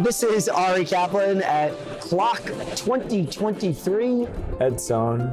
This 0.00 0.22
is 0.22 0.48
Ari 0.48 0.84
Kaplan 0.84 1.42
at 1.42 1.72
CLOC 2.08 2.42
2023. 2.74 4.26
Ed 4.60 4.80
Sohn, 4.80 5.28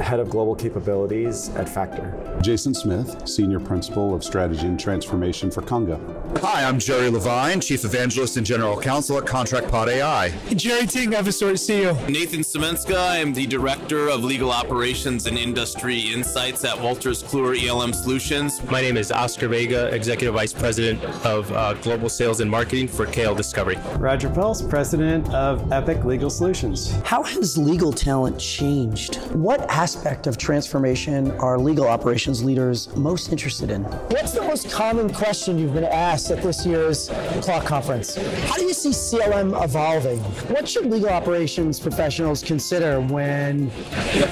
Head 0.00 0.20
of 0.20 0.30
Global 0.30 0.54
Capabilities 0.54 1.48
at 1.56 1.68
Factor. 1.68 2.38
Jason 2.40 2.72
Smith, 2.72 3.28
Senior 3.28 3.58
Principal 3.58 4.14
of 4.14 4.22
Strategy 4.22 4.64
and 4.68 4.78
Transformation 4.78 5.50
for 5.50 5.62
Conga. 5.62 5.98
Hi, 6.38 6.62
I'm 6.62 6.78
Jerry 6.78 7.10
Levine, 7.10 7.60
Chief 7.60 7.84
Evangelist 7.84 8.36
and 8.36 8.46
General 8.46 8.80
Counsel 8.80 9.18
at 9.18 9.24
ContractPod 9.24 9.88
AI. 9.88 10.28
Jerry 10.54 10.86
Ting, 10.86 11.10
Evisort 11.10 11.54
CEO. 11.54 11.94
Nathan 12.08 12.40
Cemenska, 12.40 12.96
I 12.96 13.16
am 13.16 13.32
the 13.32 13.46
Director 13.46 14.08
of 14.08 14.22
Legal 14.22 14.52
Operations 14.52 15.26
and 15.26 15.36
Industry 15.36 15.98
Insights 15.98 16.64
at 16.64 16.76
Wolters 16.76 17.24
Kluwer 17.24 17.60
ELM 17.60 17.92
Solutions. 17.92 18.62
My 18.70 18.80
name 18.80 18.96
is 18.96 19.10
Oscar 19.10 19.48
Vega, 19.48 19.88
Executive 19.88 20.34
Vice 20.34 20.52
President 20.52 21.02
of 21.26 21.50
uh, 21.50 21.74
Global 21.74 22.08
Sales 22.08 22.40
and 22.40 22.48
Marketing 22.48 22.86
for 22.86 23.04
KL 23.04 23.36
Discovery. 23.36 23.78
Roger 23.96 24.28
Pilc, 24.28 24.68
President 24.70 25.28
of 25.34 25.60
Epiq 25.64 26.03
Legal 26.04 26.28
Solutions. 26.28 26.92
How 27.02 27.22
has 27.22 27.56
legal 27.56 27.90
talent 27.90 28.38
changed? 28.38 29.16
What 29.32 29.60
aspect 29.70 30.26
of 30.26 30.36
transformation 30.36 31.30
are 31.32 31.58
legal 31.58 31.88
operations 31.88 32.44
leaders 32.44 32.94
most 32.94 33.32
interested 33.32 33.70
in? 33.70 33.84
What's 33.84 34.32
the 34.32 34.42
most 34.42 34.70
common 34.70 35.12
question 35.12 35.58
you've 35.58 35.72
been 35.72 35.84
asked 35.84 36.30
at 36.30 36.42
this 36.42 36.66
year's 36.66 37.08
CLOC 37.08 37.64
Conference? 37.64 38.16
How 38.16 38.56
do 38.56 38.64
you 38.64 38.74
see 38.74 38.90
CLM 38.90 39.62
evolving? 39.64 40.18
What 40.52 40.68
should 40.68 40.86
legal 40.86 41.08
operations 41.08 41.80
professionals 41.80 42.42
consider 42.42 43.00
when 43.00 43.70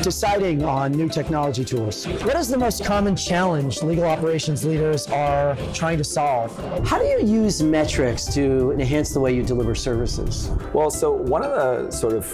deciding 0.03 0.65
on 0.65 0.93
new 0.93 1.09
technology 1.09 1.65
tools? 1.65 2.07
What 2.07 2.37
is 2.37 2.49
the 2.49 2.59
most 2.59 2.85
common 2.85 3.17
challenge 3.17 3.83
legal 3.83 4.05
operations 4.05 4.63
leaders 4.65 5.07
are 5.07 5.57
trying 5.73 5.97
to 5.99 6.05
solve? 6.05 6.55
How 6.87 6.99
do 6.99 7.05
you 7.05 7.21
use 7.25 7.63
metrics 7.63 8.27
to 8.35 8.73
enhance 8.73 9.15
the 9.15 9.21
way 9.21 9.35
you 9.35 9.43
deliver 9.43 9.75
services? 9.75 10.51
Well, 10.75 10.91
so 10.91 11.13
one 11.13 11.43
of 11.43 11.51
the 11.51 11.62
Uh, 11.63 11.89
sort 11.93 12.13
of 12.13 12.27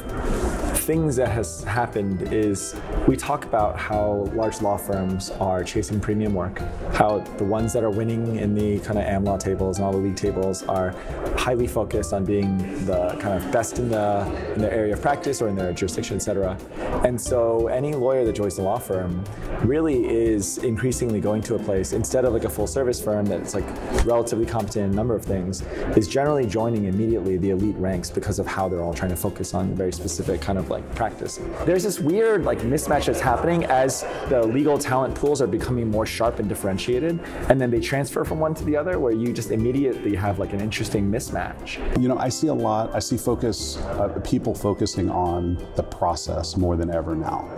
things 0.87 1.15
that 1.15 1.29
has 1.29 1.62
happened 1.65 2.33
is 2.33 2.75
we 3.07 3.15
talk 3.15 3.45
about 3.45 3.79
how 3.79 4.27
large 4.33 4.62
law 4.62 4.79
firms 4.79 5.29
are 5.33 5.62
chasing 5.62 6.01
premium 6.01 6.33
work, 6.33 6.61
how 6.95 7.19
the 7.37 7.45
ones 7.45 7.75
that 7.75 7.84
are 7.84 7.91
winning 7.91 8.37
in 8.37 8.55
the 8.55 8.79
kind 8.79 8.99
of 8.99 9.05
AmLaw 9.05 9.39
tables 9.39 9.77
and 9.77 9.84
all 9.84 9.93
the 9.93 9.99
league 9.99 10.17
tables 10.17 10.62
are 10.62 10.95
highly 11.37 11.67
focused 11.67 12.15
on 12.15 12.25
being 12.25 12.56
the 12.87 13.11
kind 13.21 13.34
of 13.34 13.53
best 13.53 13.79
in 13.79 13.91
the 13.91 14.25
in 14.55 14.62
their 14.62 14.71
area 14.71 14.95
of 14.95 15.03
practice 15.03 15.43
or 15.43 15.49
in 15.49 15.56
their 15.56 15.75
jurisdiction, 15.75 16.17
et 16.17 16.21
cetera. 16.21 16.56
And 17.05 17.21
so 17.21 17.67
any 17.67 17.93
lawyer 17.93 18.25
that 18.25 18.33
joins 18.33 18.56
the 18.56 18.62
law 18.62 18.79
firm 18.79 19.23
really 19.62 20.09
is 20.09 20.56
increasingly 20.59 21.21
going 21.21 21.43
to 21.43 21.55
a 21.55 21.59
place 21.59 21.93
instead 21.93 22.25
of 22.25 22.33
like 22.33 22.45
a 22.45 22.49
full 22.49 22.67
service 22.67 22.99
firm 22.99 23.27
that's 23.27 23.53
like 23.53 23.69
relatively 24.06 24.47
competent 24.47 24.87
in 24.87 24.93
a 24.93 24.95
number 24.95 25.15
of 25.15 25.23
things, 25.23 25.61
is 25.99 26.09
generally 26.09 26.47
joining 26.47 26.84
immediately 26.84 27.37
the 27.37 27.51
elite 27.51 27.77
ranks 27.77 28.09
because 28.09 28.39
of 28.39 28.47
how 28.47 28.71
they're 28.71 28.83
all 28.83 28.95
trying 28.95 29.11
to 29.11 29.17
focus 29.19 29.55
on 29.55 29.74
very 29.74 29.92
specific 29.92 30.41
kind 30.41 30.58
of 30.58 30.70
like 30.70 30.84
practice. 30.94 31.41
There's 31.64 31.83
this 31.83 31.98
weird 31.98 32.44
like 32.44 32.61
mismatch 32.61 33.06
that's 33.06 33.20
happening 33.20 33.64
as 33.64 34.05
the 34.28 34.42
legal 34.47 34.78
talent 34.78 35.14
pools 35.14 35.42
are 35.42 35.47
becoming 35.47 35.91
more 35.91 36.06
sharp 36.06 36.38
and 36.38 36.48
differentiated, 36.48 37.20
and 37.48 37.60
then 37.60 37.70
they 37.70 37.80
transfer 37.80 38.25
from 38.25 38.38
one 38.41 38.55
to 38.55 38.64
the 38.64 38.77
other, 38.77 38.98
where 38.98 39.12
you 39.12 39.33
just 39.33 39.50
immediately 39.50 40.14
have 40.14 40.38
like 40.38 40.52
an 40.52 40.60
interesting 40.60 41.10
mismatch. 41.10 41.78
You 42.00 42.08
know, 42.08 42.19
I 42.19 42.28
see 42.28 42.48
a 42.48 42.55
lot, 42.55 42.94
I 42.94 42.98
see 42.98 43.16
focus, 43.16 43.77
uh, 43.77 44.08
people 44.25 44.55
focusing 44.55 45.10
on 45.10 45.66
the 45.77 45.82
process 45.82 46.56
more 46.56 46.77
than 46.77 46.91
ever 46.91 47.14
now. 47.14 47.48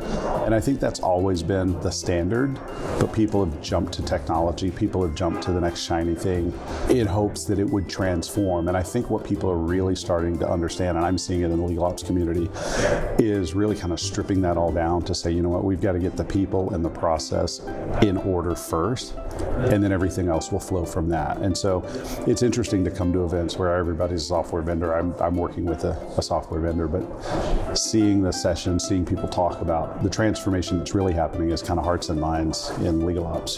And 0.44 0.54
I 0.54 0.60
think 0.60 0.80
that's 0.80 1.00
always 1.00 1.42
been 1.42 1.78
the 1.80 1.90
standard, 1.90 2.58
but 2.98 3.12
people 3.12 3.44
have 3.44 3.60
jumped 3.60 3.92
to 3.94 4.02
technology, 4.02 4.70
people 4.70 5.02
have 5.02 5.14
jumped 5.14 5.42
to 5.44 5.52
the 5.52 5.60
next 5.60 5.80
shiny 5.80 6.14
thing 6.14 6.52
in 6.88 7.06
hopes 7.06 7.44
that 7.44 7.58
it 7.58 7.68
would 7.68 7.88
transform. 7.88 8.68
And 8.68 8.76
I 8.76 8.82
think 8.82 9.10
what 9.10 9.24
people 9.24 9.50
are 9.50 9.56
really 9.56 9.96
starting 9.96 10.38
to 10.38 10.48
understand, 10.48 10.96
and 10.96 11.06
I'm 11.06 11.18
seeing 11.18 11.42
it 11.42 11.49
in 11.50 11.58
the 11.58 11.64
legal 11.64 11.84
ops 11.84 12.02
community, 12.02 12.50
is 13.18 13.54
really 13.54 13.76
kind 13.76 13.92
of 13.92 14.00
stripping 14.00 14.40
that 14.42 14.56
all 14.56 14.72
down 14.72 15.02
to 15.02 15.14
say, 15.14 15.30
you 15.30 15.42
know 15.42 15.48
what, 15.48 15.64
we've 15.64 15.80
got 15.80 15.92
to 15.92 15.98
get 15.98 16.16
the 16.16 16.24
people 16.24 16.72
and 16.74 16.84
the 16.84 16.90
process 16.90 17.60
in 18.02 18.16
order 18.18 18.54
first, 18.54 19.14
and 19.70 19.82
then 19.82 19.92
everything 19.92 20.28
else 20.28 20.52
will 20.52 20.60
flow 20.60 20.84
from 20.84 21.08
that. 21.08 21.38
And 21.38 21.56
so 21.56 21.84
it's 22.26 22.42
interesting 22.42 22.84
to 22.84 22.90
come 22.90 23.12
to 23.12 23.24
events 23.24 23.56
where 23.56 23.74
everybody's 23.74 24.22
a 24.22 24.26
software 24.26 24.62
vendor. 24.62 24.94
I'm, 24.94 25.14
I'm 25.20 25.36
working 25.36 25.64
with 25.64 25.84
a, 25.84 25.92
a 26.16 26.22
software 26.22 26.60
vendor, 26.60 26.88
but 26.88 27.04
seeing 27.74 28.22
the 28.22 28.32
session, 28.32 28.78
seeing 28.78 29.04
people 29.04 29.28
talk 29.28 29.60
about 29.60 30.02
the 30.02 30.10
transformation 30.10 30.78
that's 30.78 30.94
really 30.94 31.12
happening 31.12 31.50
is 31.50 31.62
kind 31.62 31.78
of 31.78 31.84
hearts 31.84 32.08
and 32.08 32.20
minds 32.20 32.70
in 32.80 33.04
legal 33.04 33.26
ops. 33.26 33.56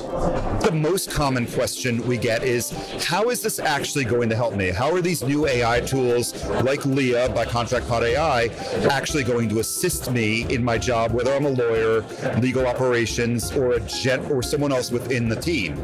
The 0.65 0.73
most 0.73 1.11
common 1.11 1.47
question 1.47 2.07
we 2.07 2.17
get 2.17 2.43
is 2.43 2.71
how 3.05 3.31
is 3.31 3.43
this 3.43 3.59
actually 3.59 4.05
going 4.05 4.29
to 4.29 4.37
help 4.37 4.55
me? 4.55 4.71
How 4.71 4.93
are 4.93 5.01
these 5.01 5.23
new 5.23 5.47
AI 5.47 5.81
tools 5.81 6.45
like 6.63 6.85
Leah 6.85 7.29
by 7.31 7.45
ContractPod 7.83 8.03
AI 8.03 8.47
actually 8.89 9.25
going 9.25 9.49
to 9.49 9.61
assist 9.61 10.11
me 10.11 10.43
in 10.53 10.65
my 10.65 10.79
job, 10.79 11.13
whether 11.13 11.33
I'm 11.33 11.47
a 11.47 11.51
lawyer, 11.51 12.03
legal 12.39 12.67
operations, 12.67 13.53
or 13.53 13.73
a 13.73 13.81
gen- 13.81 14.25
or 14.27 14.43
someone 14.43 14.73
else 14.73 14.91
within 14.91 15.29
the 15.29 15.37
team? 15.37 15.79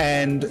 And 0.00 0.44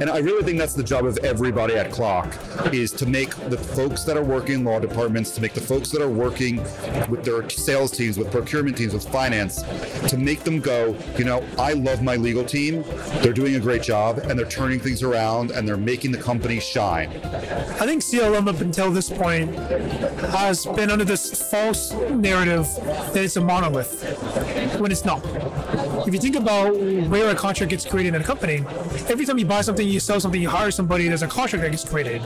and 0.00 0.10
I 0.10 0.18
really 0.18 0.42
think 0.42 0.58
that's 0.58 0.74
the 0.74 0.82
job 0.82 1.04
of 1.04 1.18
everybody 1.18 1.74
at 1.74 1.90
CLOC 1.90 2.74
is 2.74 2.92
to 2.92 3.06
make 3.06 3.34
the 3.48 3.56
folks 3.56 4.04
that 4.04 4.16
are 4.16 4.24
working 4.24 4.56
in 4.56 4.64
law 4.64 4.78
departments, 4.78 5.30
to 5.32 5.40
make 5.40 5.54
the 5.54 5.60
folks 5.60 5.90
that 5.90 6.02
are 6.02 6.08
working 6.08 6.56
with 7.08 7.24
their 7.24 7.48
sales 7.48 7.90
teams, 7.90 8.18
with 8.18 8.30
procurement 8.30 8.76
teams, 8.76 8.92
with 8.92 9.08
finance, 9.08 9.62
to 10.08 10.16
make 10.16 10.44
them 10.44 10.60
go, 10.60 10.96
you 11.18 11.24
know, 11.24 11.44
I 11.58 11.72
love 11.72 12.02
my 12.02 12.16
legal 12.16 12.44
team. 12.44 12.84
They're 13.22 13.32
doing 13.32 13.56
a 13.56 13.60
great 13.60 13.82
job 13.82 14.18
and 14.18 14.38
they're 14.38 14.46
turning 14.46 14.80
things 14.80 15.02
around 15.02 15.50
and 15.50 15.66
they're 15.66 15.76
making 15.76 16.12
the 16.12 16.18
company 16.18 16.60
shine. 16.60 17.08
I 17.08 17.86
think 17.86 18.02
CLM 18.02 18.48
up 18.48 18.60
until 18.60 18.90
this 18.90 19.10
point 19.10 19.50
has 20.30 20.66
been 20.66 20.90
under 20.90 21.04
this 21.04 21.50
false 21.50 21.92
narrative 21.92 22.66
that 23.12 23.24
it's 23.24 23.36
a 23.36 23.40
monolith 23.40 24.02
when 24.80 24.92
it's 24.92 25.04
not. 25.04 25.24
If 26.06 26.14
you 26.14 26.20
think 26.20 26.36
about 26.36 26.74
where 26.74 27.30
a 27.30 27.34
contract 27.34 27.70
gets 27.70 27.84
created 27.84 28.14
in 28.14 28.20
a 28.20 28.24
company, 28.24 28.64
every 29.08 29.24
time 29.24 29.38
you 29.38 29.46
buy 29.46 29.60
something, 29.60 29.86
you 29.86 30.00
sell 30.00 30.20
something, 30.20 30.40
you 30.40 30.48
hire 30.48 30.70
somebody, 30.70 31.08
there's 31.08 31.22
a 31.22 31.28
contract 31.28 31.62
that 31.62 31.70
gets 31.70 31.84
created. 31.84 32.22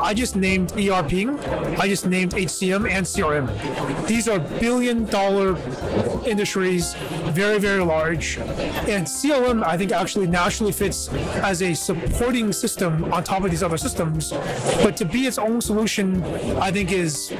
I 0.00 0.14
just 0.14 0.36
named 0.36 0.72
ERP, 0.72 1.12
I 1.78 1.88
just 1.88 2.06
named 2.06 2.32
HCM 2.32 2.88
and 2.90 3.06
CRM. 3.06 4.06
These 4.06 4.28
are 4.28 4.38
billion 4.38 5.06
dollar 5.06 5.56
industries, 6.26 6.94
very, 7.34 7.58
very 7.58 7.84
large. 7.84 8.38
And 8.38 9.06
CLM, 9.06 9.64
I 9.64 9.76
think, 9.76 9.92
actually 9.92 10.26
naturally 10.26 10.72
fits 10.72 11.08
as 11.50 11.62
a 11.62 11.74
supporting 11.74 12.52
system 12.52 13.12
on 13.12 13.24
top 13.24 13.44
of 13.44 13.50
these 13.50 13.62
other 13.62 13.76
systems. 13.76 14.32
But 14.82 14.96
to 14.98 15.04
be 15.04 15.26
its 15.26 15.38
own 15.38 15.60
solution, 15.60 16.22
I 16.68 16.70
think, 16.70 16.92
is 16.92 17.32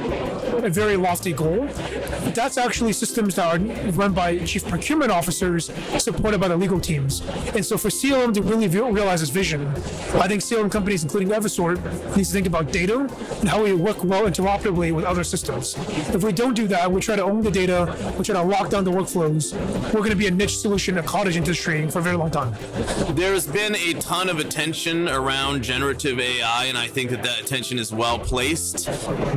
a 0.63 0.69
very 0.69 0.95
lofty 0.95 1.33
goal. 1.33 1.67
That's 2.33 2.57
actually 2.57 2.93
systems 2.93 3.35
that 3.35 3.45
are 3.45 3.91
run 3.91 4.13
by 4.13 4.39
chief 4.39 4.67
procurement 4.67 5.11
officers, 5.11 5.71
supported 5.97 6.39
by 6.39 6.47
the 6.47 6.57
legal 6.57 6.79
teams. 6.79 7.21
And 7.55 7.65
so 7.65 7.77
for 7.77 7.89
CLM 7.89 8.33
to 8.35 8.41
really 8.41 8.67
re- 8.67 8.91
realize 8.91 9.21
this 9.21 9.29
vision, 9.29 9.67
I 10.15 10.27
think 10.27 10.41
CLM 10.41 10.71
companies, 10.71 11.03
including 11.03 11.29
Evisort, 11.29 11.81
needs 12.15 12.29
to 12.29 12.33
think 12.33 12.47
about 12.47 12.71
data 12.71 12.99
and 13.39 13.49
how 13.49 13.63
we 13.63 13.73
work 13.73 14.03
well 14.03 14.23
interoperably 14.23 14.93
with 14.93 15.05
other 15.05 15.23
systems. 15.23 15.75
If 16.13 16.23
we 16.23 16.31
don't 16.31 16.53
do 16.53 16.67
that, 16.67 16.91
we 16.91 17.01
try 17.01 17.15
to 17.15 17.23
own 17.23 17.41
the 17.41 17.51
data, 17.51 17.95
we 18.17 18.23
try 18.23 18.35
to 18.35 18.43
lock 18.43 18.69
down 18.69 18.83
the 18.83 18.91
workflows, 18.91 19.53
we're 19.93 19.99
going 19.99 20.09
to 20.11 20.15
be 20.15 20.27
a 20.27 20.31
niche 20.31 20.57
solution, 20.57 20.97
a 20.97 21.03
cottage 21.03 21.37
industry 21.37 21.89
for 21.89 21.99
a 21.99 22.01
very 22.01 22.17
long 22.17 22.31
time. 22.31 22.53
There's 23.15 23.47
been 23.47 23.75
a 23.75 23.93
ton 23.93 24.29
of 24.29 24.39
attention 24.39 25.07
around 25.09 25.63
generative 25.63 26.19
AI, 26.19 26.65
and 26.65 26.77
I 26.77 26.87
think 26.87 27.09
that 27.11 27.23
that 27.23 27.41
attention 27.41 27.79
is 27.79 27.91
well 27.91 28.19
placed. 28.19 28.87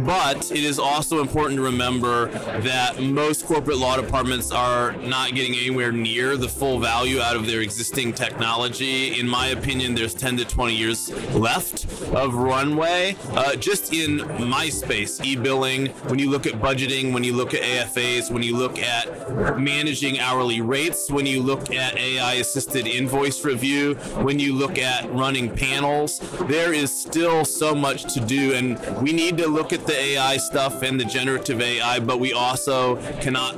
But 0.05 0.50
it 0.50 0.65
is 0.65 0.79
also 0.79 1.08
important 1.17 1.57
to 1.57 1.63
remember 1.63 2.27
that 2.61 3.01
most 3.01 3.47
corporate 3.47 3.79
law 3.79 3.97
departments 3.97 4.53
are 4.53 4.93
not 4.99 5.35
getting 5.35 5.55
anywhere 5.55 5.91
near 5.91 6.37
the 6.37 6.49
full 6.49 6.79
value 6.79 7.21
out 7.21 7.37
of 7.37 7.47
their 7.47 7.63
existing 7.63 8.13
technology. 8.13 9.19
In 9.19 9.29
my 9.29 9.49
opinion, 9.49 9.94
there's 9.94 10.15
10 10.15 10.37
to 10.37 10.44
20 10.44 10.75
years 10.75 11.11
left 11.35 11.85
of 12.15 12.35
runway. 12.35 13.17
Uh, 13.31 13.56
just 13.56 13.93
in 13.93 14.19
my 14.49 14.69
space, 14.69 15.21
e-billing, 15.23 15.87
when 16.09 16.19
you 16.19 16.31
look 16.31 16.47
at 16.47 16.55
budgeting, 16.55 17.12
when 17.12 17.25
you 17.25 17.35
look 17.35 17.55
at 17.55 17.62
AFAs, 17.62 18.31
when 18.31 18.43
you 18.43 18.56
look 18.56 18.79
at 18.79 19.59
managing 19.59 20.19
hourly 20.21 20.61
rates, 20.61 21.11
when 21.11 21.27
you 21.27 21.43
look 21.43 21.75
at 21.75 21.97
AI 21.97 22.35
assisted 22.35 22.87
invoice 22.87 23.44
review, 23.44 23.94
when 24.23 24.38
you 24.38 24.55
look 24.55 24.79
at 24.79 25.11
running 25.12 25.55
panels, 25.55 26.21
there 26.43 26.73
is 26.73 26.94
still 26.94 27.44
so 27.44 27.75
much 27.75 28.12
to 28.15 28.21
do. 28.21 28.55
And 28.55 28.79
we 29.03 29.12
need 29.12 29.38
to 29.38 29.49
look 29.49 29.73
at 29.73 29.87
the 29.87 29.99
AI 29.99 30.37
stuff 30.37 30.82
and 30.82 30.98
the 30.99 31.05
generative 31.05 31.61
AI, 31.61 32.00
but 32.00 32.21
we 32.21 32.33
also 32.33 32.97
cannot 33.21 33.55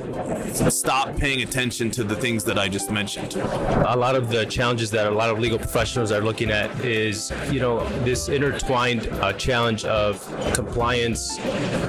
stop 0.71 1.17
paying 1.17 1.43
attention 1.43 1.91
to 1.91 2.05
the 2.05 2.15
things 2.15 2.45
that 2.45 2.59
I 2.59 2.69
just 2.69 2.91
mentioned. 2.91 3.37
A 3.37 3.97
lot 3.97 4.15
of 4.15 4.31
the 4.31 4.45
challenges 4.47 4.91
that 4.93 5.07
a 5.07 5.11
lot 5.11 5.31
of 5.31 5.39
legal 5.39 5.59
professionals 5.59 6.13
are 6.13 6.21
looking 6.21 6.51
at 6.51 6.71
is, 6.85 7.33
you 7.51 7.61
know, 7.61 7.87
this 8.05 8.29
intertwined 8.29 9.09
uh, 9.09 9.33
challenge 9.33 9.85
of 9.85 10.25
compliance, 10.55 11.39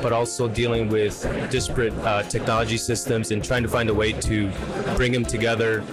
but 0.01 0.11
also 0.11 0.47
dealing 0.47 0.89
with 0.89 1.21
disparate 1.49 1.93
uh, 1.99 2.23
technology 2.23 2.77
systems 2.77 3.31
and 3.31 3.43
trying 3.43 3.63
to 3.63 3.69
find 3.69 3.89
a 3.89 3.93
way 3.93 4.13
to 4.13 4.49
bring 5.01 5.11
them 5.11 5.25
together 5.25 5.83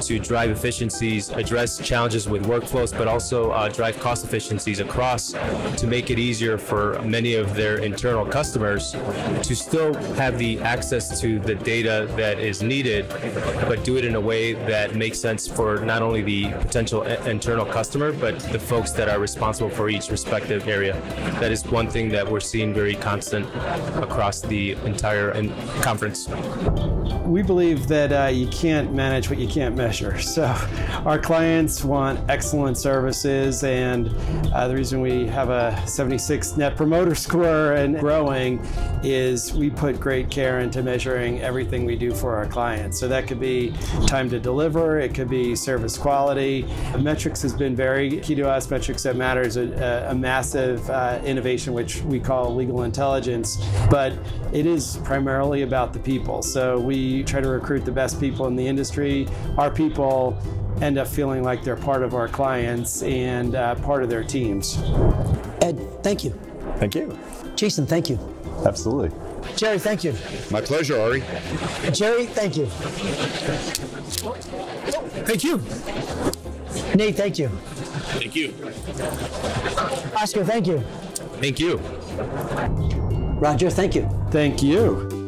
to 0.00 0.20
drive 0.20 0.48
efficiencies, 0.48 1.28
address 1.30 1.78
challenges 1.78 2.28
with 2.28 2.44
workflows, 2.46 2.96
but 2.96 3.08
also 3.08 3.50
uh, 3.50 3.68
drive 3.68 3.98
cost 3.98 4.24
efficiencies 4.24 4.78
across 4.78 5.32
to 5.76 5.88
make 5.88 6.08
it 6.08 6.20
easier 6.20 6.56
for 6.56 7.02
many 7.02 7.34
of 7.34 7.52
their 7.56 7.78
internal 7.78 8.24
customers 8.24 8.92
to 9.42 9.56
still 9.56 9.92
have 10.14 10.38
the 10.38 10.60
access 10.60 11.20
to 11.20 11.40
the 11.40 11.56
data 11.56 12.06
that 12.16 12.38
is 12.38 12.62
needed, 12.62 13.08
but 13.66 13.82
do 13.82 13.96
it 13.96 14.04
in 14.04 14.14
a 14.14 14.20
way 14.20 14.52
that 14.52 14.94
makes 14.94 15.18
sense 15.18 15.48
for 15.48 15.80
not 15.80 16.00
only 16.00 16.22
the 16.22 16.44
potential 16.60 17.02
internal 17.26 17.66
customer, 17.66 18.12
but 18.12 18.38
the 18.52 18.58
folks 18.60 18.92
that 18.92 19.08
are 19.08 19.18
responsible 19.18 19.68
for 19.68 19.88
each 19.88 20.10
respective 20.10 20.68
area. 20.68 20.92
That 21.40 21.50
is 21.50 21.66
one 21.66 21.90
thing 21.90 22.08
that 22.10 22.30
we're 22.30 22.38
seeing 22.38 22.72
very 22.72 22.94
constant 22.94 23.46
across 23.96 24.40
the 24.40 24.74
entire 24.84 25.32
conference. 25.82 26.28
We 27.24 27.42
believe 27.42 27.88
that 27.88 28.12
uh, 28.12 28.43
you 28.44 28.50
can't 28.50 28.92
manage 28.92 29.30
what 29.30 29.38
you 29.38 29.48
can't 29.48 29.74
measure. 29.74 30.18
So, 30.34 30.52
our 31.06 31.18
clients 31.18 31.84
want 31.84 32.18
excellent 32.28 32.76
services, 32.76 33.62
and 33.62 34.08
uh, 34.52 34.66
the 34.66 34.74
reason 34.74 35.00
we 35.00 35.28
have 35.28 35.48
a 35.48 35.80
76 35.86 36.56
net 36.56 36.76
promoter 36.76 37.14
score 37.26 37.74
and 37.74 38.00
growing 38.00 38.58
is 39.04 39.52
we 39.52 39.70
put 39.70 40.00
great 40.00 40.28
care 40.28 40.58
into 40.58 40.82
measuring 40.82 41.40
everything 41.40 41.84
we 41.84 41.94
do 41.94 42.12
for 42.12 42.34
our 42.34 42.46
clients. 42.46 42.98
So, 42.98 43.06
that 43.06 43.28
could 43.28 43.38
be 43.38 43.72
time 44.08 44.28
to 44.30 44.40
deliver, 44.40 44.98
it 44.98 45.14
could 45.14 45.30
be 45.30 45.54
service 45.54 45.96
quality. 45.96 46.66
Metrics 46.98 47.40
has 47.42 47.52
been 47.52 47.76
very 47.76 48.18
key 48.18 48.34
to 48.34 48.50
us. 48.50 48.68
Metrics 48.68 49.04
that 49.04 49.14
matters 49.14 49.56
a, 49.56 50.08
a 50.10 50.14
massive 50.16 50.90
uh, 50.90 51.20
innovation, 51.24 51.72
which 51.74 52.02
we 52.02 52.18
call 52.18 52.52
legal 52.52 52.82
intelligence, 52.82 53.64
but 53.88 54.14
it 54.52 54.66
is 54.66 54.96
primarily 55.04 55.62
about 55.62 55.92
the 55.92 56.00
people. 56.00 56.42
So 56.42 56.80
we 56.80 57.22
try 57.22 57.40
to 57.40 57.48
recruit 57.48 57.84
the 57.84 57.92
best 57.92 58.20
people 58.34 58.48
in 58.48 58.56
the 58.56 58.66
industry. 58.66 59.28
Our 59.58 59.70
people 59.70 60.36
end 60.82 60.98
up 60.98 61.06
feeling 61.06 61.44
like 61.44 61.62
they're 61.62 61.76
part 61.76 62.02
of 62.02 62.14
our 62.14 62.26
clients 62.26 63.00
and 63.04 63.54
uh, 63.54 63.76
part 63.76 64.02
of 64.02 64.10
their 64.10 64.24
teams. 64.24 64.76
Ed, 65.62 65.78
thank 66.02 66.24
you. 66.24 66.30
Thank 66.78 66.96
you. 66.96 67.16
Jason, 67.54 67.86
thank 67.86 68.10
you. 68.10 68.18
Absolutely. 68.66 69.16
Jerry, 69.54 69.78
thank 69.78 70.02
you. 70.02 70.16
My 70.50 70.60
pleasure, 70.60 71.00
Ari. 71.00 71.22
Jerry, 71.92 72.26
thank 72.26 72.56
you. 72.56 72.66
Thank 75.26 75.44
you. 75.44 75.58
Nate, 76.96 77.14
thank 77.14 77.38
you. 77.38 77.48
Thank 78.18 78.34
you. 78.34 78.52
Oscar, 80.16 80.44
thank 80.44 80.66
you. 80.66 80.80
Thank 81.40 81.60
you. 81.60 81.76
Roger, 83.38 83.70
thank 83.70 83.94
you. 83.94 84.08
Thank 84.30 84.60
you. 84.60 85.23